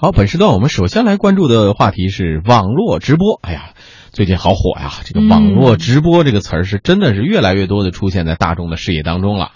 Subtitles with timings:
[0.00, 3.40] 好，本时段我们首先来关注的话题是网络直播。
[3.42, 3.70] 哎呀，
[4.12, 4.92] 最近好火呀！
[5.04, 9.50] 这个网络直播这个词儿是真的是越来越多的出现在大众的视野当中了。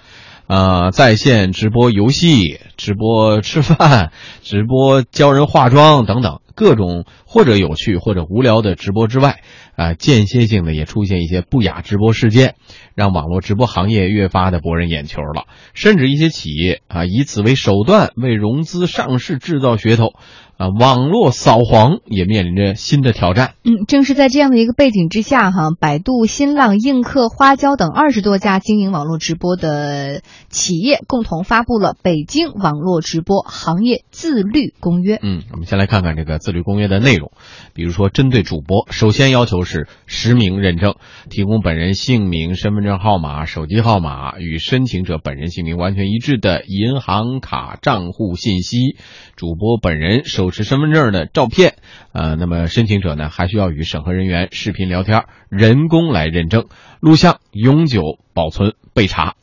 [0.48, 4.10] 呃，在线直播游戏、直播吃饭、
[4.42, 9.41] 直播教人化妆等等各种或者有趣或者无聊的直播之外，
[9.77, 12.55] 啊，间歇性的也出现一些不雅直播事件，
[12.95, 15.46] 让网络直播行业越发的博人眼球了。
[15.75, 20.12] 甚至一些企业啊，以此为手段为融资上市制造噱头。
[20.59, 23.54] 啊，网络扫黄也面临着新的挑战。
[23.64, 35.17] 嗯，正是在这样的一个背景之下，哈，百度、新浪、映客、花椒等二十多家经营网络直播的企业共同发布了《北京网络直播行业自律公约》。
[35.23, 37.33] 嗯，我们先来看看这个自律公约的内容。
[37.73, 40.95] 比如说，针对主播，首先要求是实名认证，
[41.28, 48.97] 提供本人姓名、身份证号码、手机号码与申请者本人姓名完全一致的银行卡账户信息，
[49.34, 50.42] 主播本人手。
[50.53, 51.77] 持身份证的照片，
[52.12, 56.67] 呃，那么申请者呢还需要与审核人员视频聊天，人工来认证，
[57.01, 59.34] 录像永久保存备查。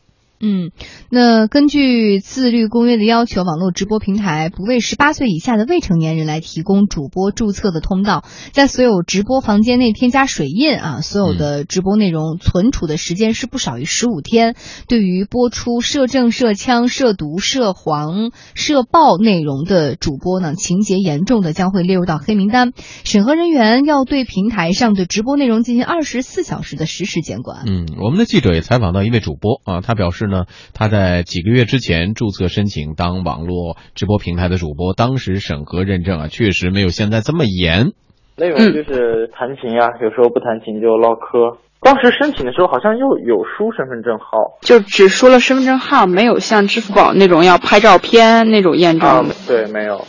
[0.42, 0.72] 嗯，
[1.12, 8.24] 那根据自律公约的要求，网络直播平台不为十八岁以下的未成年人来提供主播注册的通道，
[8.54, 14.56] 在所有直播房间内添加水印啊，所有的直播内容存储的时间是不少于十五天。
[14.88, 22.72] 对于播出涉政、涉枪、涉毒、涉黄、涉暴内容的主播呢，情节严重的将会列入到黑名单。
[23.04, 27.66] 审核人员要对平台上的直播内容进行二十四小时的实时监管。
[27.68, 30.29] 嗯，我们的记者也采访到一位主播啊，他表示。
[30.30, 37.92] 呢，他在几个月之前注册申请当网络直播平台的主播，当时审核认证啊，确实没有现在这么严。
[38.38, 41.60] 内容就是弹琴呀，有时候不弹琴就唠嗑。
[41.82, 49.30] 当时申请的时候好像又有输身份证号，就只输了身份证号，没有像支付宝那种要拍照片那种验证。
[49.48, 50.06] 对，没有。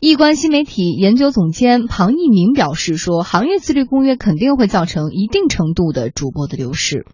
[0.00, 7.06] 易观新媒体研究总监庞一鸣表示说：“行业自律公约肯定会造成一定程度的主播的流失。”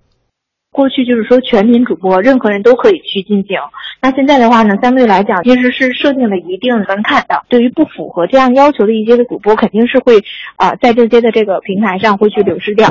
[0.73, 3.59] 过去就是说全民主播，任何人都可以去进行。
[4.01, 7.43] 那现在的话呢，相对来讲，其实是设定了一定门槛的。
[7.49, 10.23] 对于不符合这样要求的一些的主播，肯定是会
[10.57, 12.89] 啊，在这些的这个平台上会去流失掉。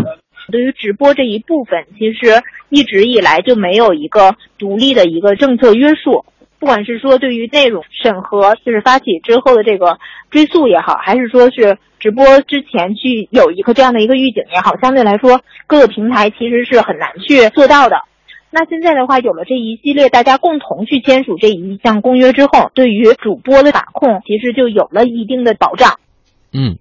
[0.52, 6.26] 对于直播这一部分，其实一直以来就没有一个独立的一个政策约束。
[6.60, 9.98] 不管是说对于内容审核，就是发起之后的这个
[10.30, 17.96] 追溯也好，还是说是直播之前去有一个这样的一个预警也好，相对来说各个平台其实是很难去做到的。
[18.52, 26.00] 那现在的话，有了这一系列大家共同去签署这一项公约之后，对于主播的把控其实就有了一定的保障。
[26.52, 26.78] 嗯，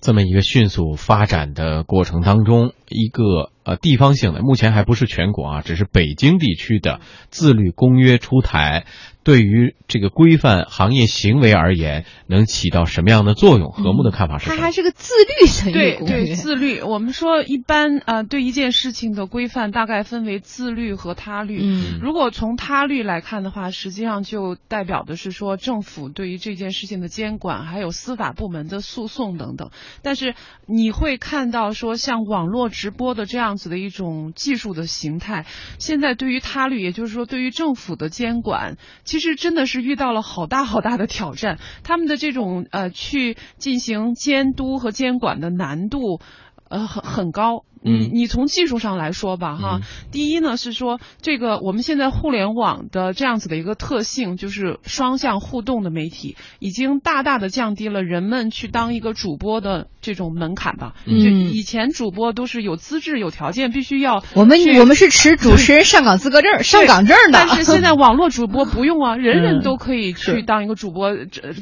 [0.00, 3.50] 这么一个迅速发展的过程当中，一个。
[3.64, 7.00] 呃，地方性的目前还不是全国啊，只是北京地区的
[7.30, 8.84] 自律公约出台。
[9.22, 13.70] 对于这个规范行业行为而言，能起到什么样的作用？
[13.70, 14.50] 何木的看法是？
[14.50, 16.82] 它还是个自律的对对，自律。
[16.82, 21.58] 我们说一般啊，对一件事情的规范大概分为自律和他律。
[21.62, 29.70] 嗯，如果从他律来看的话，实际上就代表的是说政府对于这件事情的监管，还有司法部门的诉讼等等。
[30.02, 30.34] 但是
[30.66, 35.46] 你会看到说，像网络直播的这样子的一种技术的形态，
[35.78, 38.76] 现在对于他律，也就是说对于政府的监管。
[39.04, 46.20] 其实真的是遇到了好大好大的挑战，他们的这种呃去进行监督和监管的难度，
[46.68, 47.64] 呃很很高。
[47.84, 49.80] 你你从技术上来说吧，哈，
[50.10, 60.94] 第一呢是说这个我们现在互联网的这样子的一个特性，就是双向互动的媒体，已经大大的降低了人们去当一个主播的这种门槛吧。
[61.04, 67.32] 嗯，以前主播都是有资质、有条件，必须要我们我们是持主持人上岗资格证、上岗证的。
[67.32, 71.10] 但是现在网络主播不用啊， 人人都可以去当一个主播，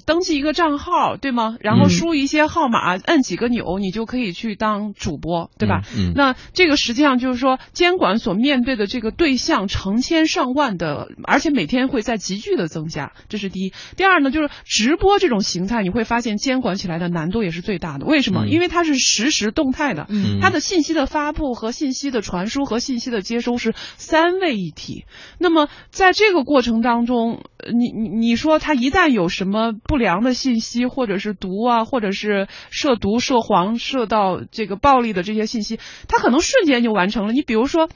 [0.06, 1.56] 登记一个账号，对吗？
[1.58, 5.80] 然后输一些号码，按几个钮，你就可以去当主播，对吧？
[5.96, 6.11] 嗯。
[6.14, 13.72] 那这个实际上就是说，监管所面对的这个对象成千上万的，而且每天会在急剧的增加，这是第一。
[13.96, 18.06] 第二呢，就是直播这种形态，你会发现监管起来的难度也是最大的。
[18.06, 18.46] 为什么？
[18.46, 20.06] 因为它是实时动态的，
[20.40, 25.04] 它的信息的发布和信息的传输和信息的接收是三位一体。
[25.38, 27.42] 那么在这个过程当中，
[27.72, 35.78] 你你你说它一旦有什么不良的信息，或者是毒啊，或者是涉毒、涉黄、涉到这个暴力的这些信息。
[36.08, 37.32] 他可能瞬间就完成了。
[37.32, 37.88] 你比如说，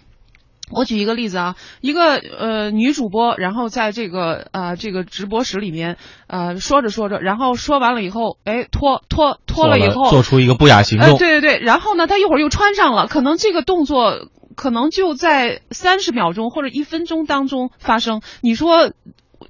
[0.71, 11.19] 我举一个例子啊，一个呃女主播，然后在这个呃这个直播室里面呃说着说着，然后说完了以后，哎脱脱脱了以后，做出一个不雅行动。
[11.19, 18.21] 对对对，然后呢，他一会儿又穿上了，可能这个动作可能就在三十秒钟或者一分钟当中发生。
[18.41, 18.91] 你说？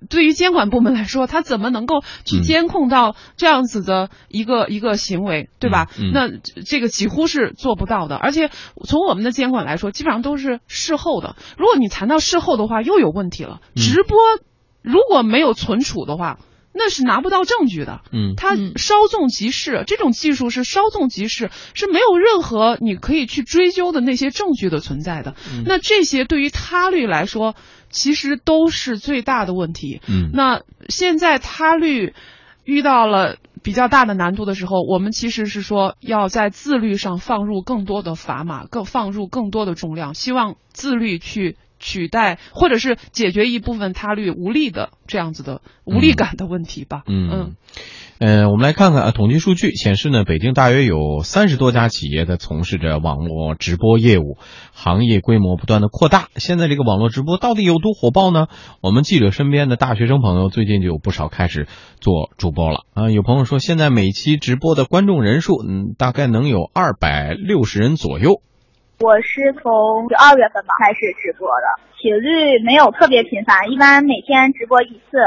[0.08, 5.88] 对于监管部门来说，他怎么能够去嗯监控到这样子的一个、一个行为，对吧？
[5.98, 8.16] 嗯嗯那这这个几乎是做不到的。
[8.16, 8.50] 而且
[8.84, 11.36] 从我们的监管来说，基本上都是事后的。
[11.56, 13.60] 如果你谈到事后的话，又有问题了。
[13.74, 14.16] 嗯直播
[14.82, 16.38] 如果没有存储的话，
[16.76, 18.02] 那是拿不到证据的。
[18.12, 25.34] 嗯它嗯稍纵即逝，这种技术是稍纵即逝，是没有任何你可以去追究的那些证据的存在的。
[25.52, 27.54] 嗯那这些对于他律来说，
[27.90, 30.00] 其实都是最大的问题。
[30.06, 32.14] 嗯那现在他律
[32.64, 47.02] 遇到了比较大的难度的时候，我们其实是说要在自律上放入更多的砝码，更放入更多的重量，希望自律去取代或者是解决一部分他律无力的这样子的无力感的问题吧。
[47.06, 47.56] 嗯嗯，
[48.18, 54.38] 呃，我们来看看啊，统计数据显示呢，北京大约有三十多家企业在从事着网络直播业务，
[54.72, 56.28] 行业规模不断的扩大。
[56.36, 58.46] 现在这个网络直播到底有多火爆呢？
[58.80, 61.68] 我们记者身边的大学生朋友最近就有不少开始
[62.00, 63.10] 做主播了啊。
[63.10, 68.40] 有朋友说，现在每期直播的观众人数，嗯，大概能有二百六十人左右。
[68.98, 71.66] 我是从十二月份吧开始直播的，
[72.00, 75.18] 频率没有特别频繁，一般每天直播一次，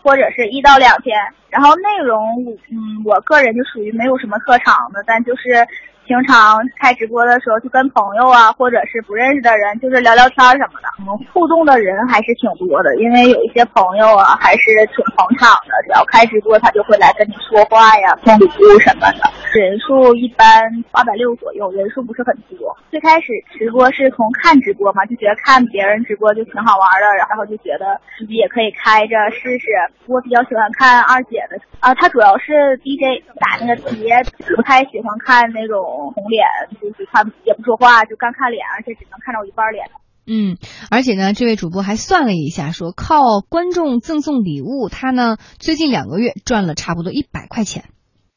[0.00, 1.18] 或者是一到两天。
[1.48, 5.66] 然后内容，嗯，我个人就属于没有什么特长的，但就是
[6.06, 10.88] 平常开直播的时候，就跟朋友啊，或者是不认识的人，就是聊聊天什么的。
[11.02, 15.74] 嗯，互动的人还是挺多的，因为有一些朋友啊，还是挺捧场的。
[15.84, 19.26] 只要开直播，他就会来跟你说话呀，送礼物什么的。
[19.52, 20.46] 人数一般
[20.92, 22.76] 八百六左右，人数不是很多。
[22.90, 29.66] 最开始直播是从看直播嘛，就觉得看别人直播就挺好玩的，然后就觉得自己也可以开着试试。
[30.06, 34.22] 我比较喜欢看二姐的啊，她主要是 DJ 打那个碟，
[34.54, 36.44] 不太喜欢看那种红脸，
[36.80, 39.86] 就是她也不说话，就干看脸，而且只能看到我一半脸。
[40.28, 40.58] 嗯，
[40.90, 47.84] 而且呢，这位主播还算了一下，说靠观众赠送礼物，他呢最近两个月赚了差不多一百块钱。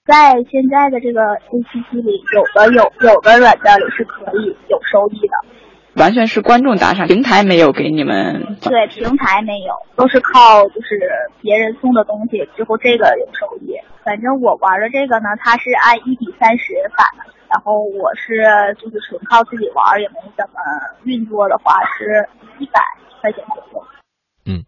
[0.06, 8.58] 在现在的这个 APP 里，有的有有的软件里是可以有收益的，完全是观众打赏，平台没有给你们。
[8.62, 10.98] 对，平台没有，都是靠就是
[11.42, 13.74] 别人送的东西之后这个有收益。
[14.04, 18.46] 反正我玩的这个呢，它是按一比三十返的，然后我是
[18.80, 20.60] 就是纯靠自己玩，也没怎么
[21.04, 22.30] 运作的话是
[22.60, 22.80] 一百
[23.20, 23.86] 块钱左右。
[24.46, 24.64] 嗯，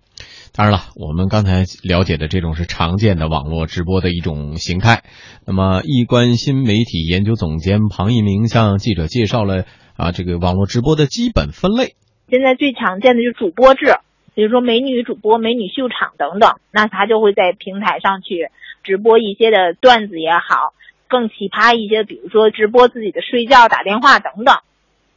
[0.53, 5.03] 当然了，我们刚才了解的这种是常见的网络直播的一种形态。
[5.45, 11.95] 那么，易观新媒体研究总监庞一鸣向记者介绍了啊这个网络直播的基本分类。
[12.29, 13.97] 现在最常见的就是主播制，
[14.33, 18.49] 比如说美女主播、美女秀场等等，那他就会在平台上去
[18.83, 20.73] 直播一些的段子也好，
[21.11, 24.55] 更奇葩一些，比如说直播自己的睡觉、打电话等等。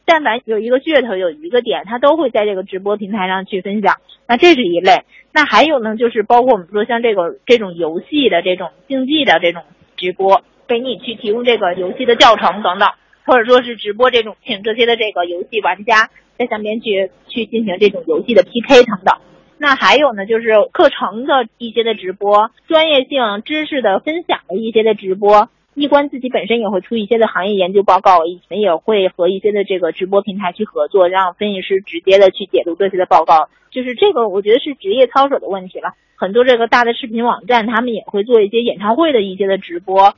[0.03, 3.95] 但凡有一个噱头，有一个点，他都会在这个直播平台上去分享。
[4.27, 5.05] 那这是一类。
[5.31, 9.63] 那还有呢，就是包括我们说像这个这种游戏的这种竞技的这种
[9.97, 12.89] 直播，给你去提供这个游戏的教程等等，
[13.25, 19.17] 或者说是直播这种请这些的这个游戏玩家在上面去去进行这种游戏的 PK 等等。
[19.57, 25.49] 那还有呢，就是课程的一些的直播，专业性知识的分享的一些的直播。
[25.75, 33.49] 易观自己本身也会出一些的行业研究报告，以前也会和一些的这个直播平台去合作，让分析师直接的去解读这些的报告。
[33.71, 35.93] 就是这个，我觉得是职业操守的问题了。
[36.15, 40.15] 很多这个大的视频网站，他们也会做一些演唱会的一些的直播。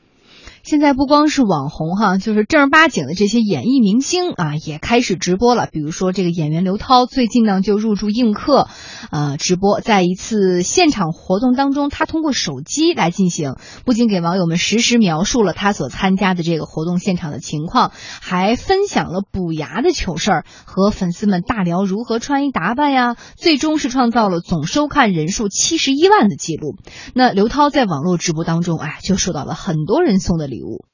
[0.68, 5.70] 现在不光是网红哈，就是正儿八经的这些演艺明星啊，也开始直播了。
[5.72, 8.68] 比如说这个演员刘涛，最近呢就入驻映客，
[9.10, 9.80] 呃，直播。
[9.80, 13.56] 在一次现场活动当中，他通过手机来进行，
[13.86, 23.16] 不仅给网友们实时描述了他所参加的这个活动现场的情况，还分享了补牙的糗事儿，和粉丝们大聊如何穿衣打扮呀。
[23.38, 26.76] 最终是创造了总收看人数七十一万的记录。
[27.14, 30.86] 那刘涛在网络直播当中，哎，就收到了很多人送的礼物。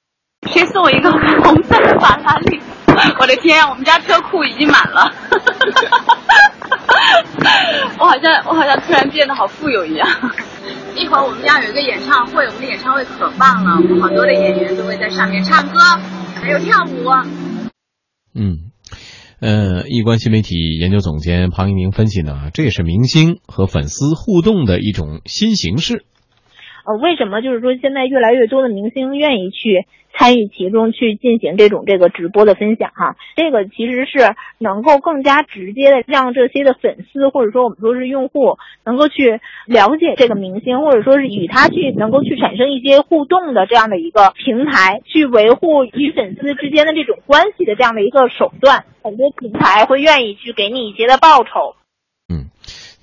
[0.50, 2.60] 谁送我一个红色的法拉利？
[3.20, 5.12] 我的天，我们家车库已经满了。
[8.00, 10.08] 我好像我好像突然变得好富有一样。
[10.96, 15.80] 一会儿我们家有一个演唱会，我们的演唱会可棒了，我们好多的演员都会在上面唱歌，
[16.36, 17.10] 还有跳舞。
[18.36, 18.72] 嗯，
[19.40, 26.06] 呃，易观新媒体研究总监庞一鸣分析呢，这也是明星和粉丝互动的一种新形式。
[26.86, 29.86] 呃，为什么就是说现在越来越多的明星愿意去
[30.16, 33.16] 参与其中去进行这种这个直播的分享哈？
[33.36, 48.86] 这个其实是能够更加直接的让这些的粉丝或者说我们说是用户能够去了解这个明星，或者说是与他去能够去产生一些互动的这样的一个平台，去维护与粉丝之间的这种关系的这样的一个手段。
[49.02, 51.76] 很多平台会愿意去给你一些的报酬。
[52.28, 52.52] 嗯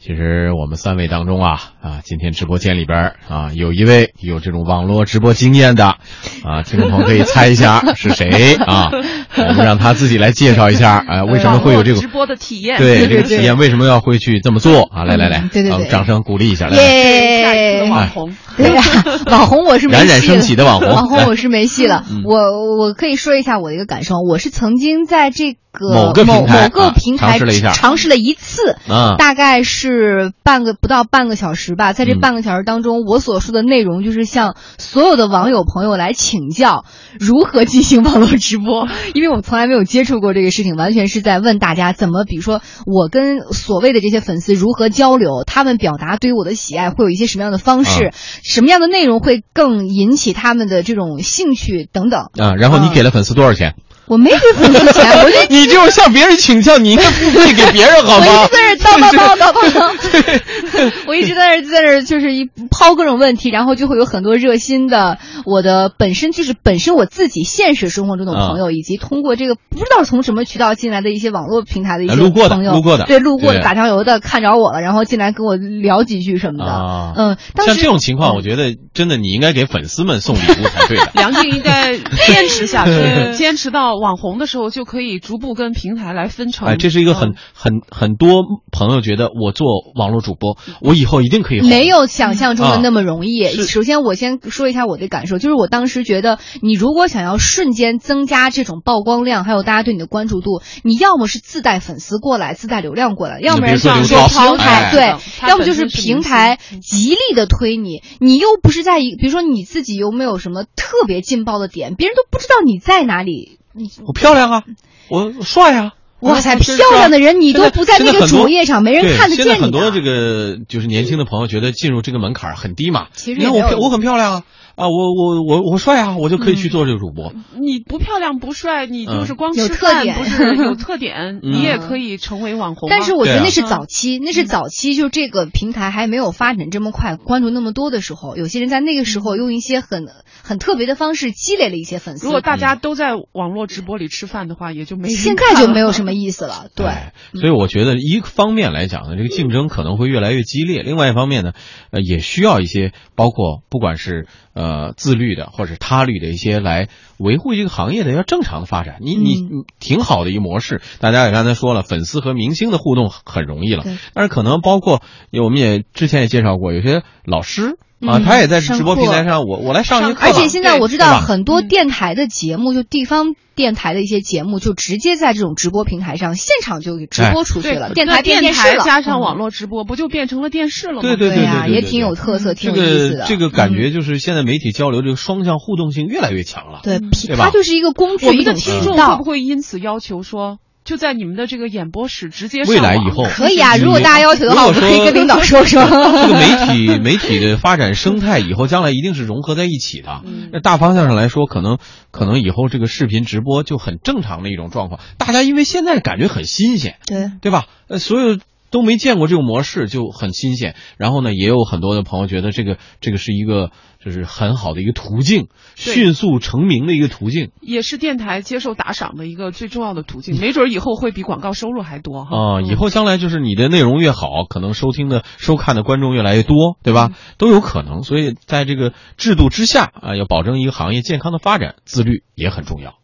[0.03, 5.99] 其实我们三位当中啊啊，今天直播间里边啊，有一位有这种网络直播经验的
[6.43, 8.91] 啊，听众朋友可以猜一下是谁啊？
[9.37, 12.79] 我们让他自己来介绍一下， 哎、为什么会有这个直播的体验？
[12.79, 15.05] 对这个体验，为什么要会去这么做啊？
[15.05, 15.87] 来来来，嗯对对对。
[15.87, 17.89] 啊掌声鼓励一下，来来，耶！
[17.91, 18.83] 网红，对呀、
[19.27, 20.07] 网红我是没戏了。
[20.07, 22.05] 冉冉升起的网红网红我是没戏了。
[22.11, 22.23] 嗯。
[22.25, 27.73] 我我可以说一下我的一个感受，我是曾经在这个某个平台某个啊平台尝试了一下。
[27.73, 32.21] 尝试了一次，啊，大概是半个不到半个小时吧，在这嗯。
[32.21, 36.85] 半个小时当中，我所说的内容就是向所有的网友朋友来请教
[37.19, 38.87] 如何进行网络直播，
[39.21, 52.31] 因为我从来没有接触过这个事情，完全是在问大家怎么，比如说我跟所谓的这些粉丝如何交流，他们表达对于我的喜爱会有一些什么样的方式，啊什么样的内容会更引起他们的这种兴趣等等。
[52.39, 53.75] 啊，然后你给了粉丝多少钱？
[54.11, 58.57] 我没给粉丝钱，我就 你就是向别人请教，你应该付费给别人好吗我一吗直？
[58.57, 81.11] 在这叨叨叨叨叨叨 我一直在那在那就是一抛各种问题，然后就会有很多热心的我的本身就是本身我自己现实生活中的朋友，以及通过这个不知道从什么渠道进来的一些网络平台的一些哎路过的朋友，路过的对路过的打酱油的看着我了，然后进来跟我聊几句什么的，啊嗯，当时像这种情况，我觉得真的你应该给粉丝们送礼物才对的。
[81.15, 86.67] 梁静应该坚持下去，坚持到网红的时候，就可以逐步跟平台来分成。
[86.67, 88.43] 哎，这是一个很嗯很很多
[88.73, 91.69] 朋友觉得我做网络主播，我以后一定可以红。
[91.69, 93.45] 没有想象中的那么容易。
[93.45, 113.60] 啊首先，我先说一下我的感受，就是我当时觉得，你如果想要瞬间增加这种曝光量，还有大家对你的关注度，你要么是自带粉丝过来，自带流量过来，要不然就是刘涛平台、哎对，要么就是平台极力的推你，你又不是在一，比如说你自己又没有什么特别劲爆的点，别人都不知道你在哪里。
[114.07, 114.65] 我漂亮啊，
[115.09, 115.95] 我帅啊。
[116.21, 119.63] 哇塞，啊漂亮的人你都不在那个主页上，没人看得现在见你的。
[119.63, 123.07] 很多这个就是年轻的朋友觉得进入这个门槛很低嘛。
[123.25, 124.43] 你看我漂我很漂亮啊
[124.81, 127.33] 啊，我我我我帅啊，我就可以去做这个主播。
[127.61, 132.91] 你不漂亮不帅，你就是光有吃饭特点不是 有特点，嗯你也可以成为网红啊。
[132.91, 140.07] 但是我觉得那是早期，那是早期，就这个平台还没有发展这么快，关注那么多的时候，有些人在那个时候用一些很
[140.43, 142.25] 很特别的方式积累了一些粉丝。
[142.27, 146.87] 如果大家都在网络直播里吃饭的话，也就没人现在就没有 什么意思了，对。
[146.87, 151.53] 哎所以我觉得一方面来讲呢，这个竞争可能会越来越激烈；另外一方面呢，
[151.91, 156.89] 呃，也需要一些包括不管是呃自律的或者他律的一些来
[157.19, 158.99] 维护这个行业的要正常的发展。
[159.01, 165.03] 你你挺好的一个模式，大家也刚才说了，粉丝和明星的互动很很容易了，但是可能包括
[165.33, 167.79] 我们也之前也介绍过，有些老师。
[168.07, 181.01] 啊，嗯他也在直播平台上，我我来上一课，而且现在我知道很多电台的节目，就地方电台的一些节目，就直接在这种直播平台上现场就给直播出去对了，电那台变电电视加上网络直播，不就变成了电视了吗？
[181.03, 183.19] 对对对呀，对对也挺有特色，挺这有意思的。
[183.21, 186.81] 个这个感觉嗯就是现在媒体交流这个双向互动性越来越强了。
[186.83, 189.25] 对，对吧它就是一个工具，我们的一个听众会不。
[189.31, 195.83] 会因此要求说，就在你们的这个演播室直接未来以后可以啊，如果大家要求的话，我可以跟领导说说。
[195.87, 200.23] 这个媒体媒体的发展生态以后将来一定是融合在一起的。
[200.25, 201.79] 嗯那大方向上来说，可能
[202.11, 205.01] 可能以后这个视频直播就很正常的一种状况。
[205.19, 207.67] 大家因为现在感觉很新鲜，对，对吧？
[207.89, 208.39] 呃，所有
[208.71, 210.75] 都没见过这个模式，就很新鲜。
[210.97, 213.71] 然后呢，也有很多的朋友觉得这个这个是一个
[214.05, 217.51] 就是很好的一个途径，迅速成名的一个途径。
[217.61, 222.37] 也是电台接受打赏的一个最重要的途径， 没准儿以后会比广告收入还多哈。
[222.37, 227.11] 啊、嗯以后将来就是你的内容越好，可能收听的、收看的观众越来越多，对吧？
[227.39, 228.03] 都有可能。
[228.03, 232.95] 所以在这个制度之下啊、要保证一个行业健康的发展，自律也很重要。